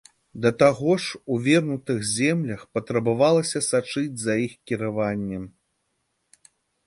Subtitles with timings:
[0.43, 5.43] Да таго ж, у вернутых землях, патрабавалася сачыць за іх кіраваннем.